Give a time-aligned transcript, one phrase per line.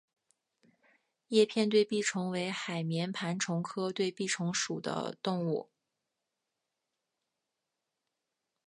[1.27, 5.69] 叶片对臂虫为海绵盘虫科对臂虫属的动物。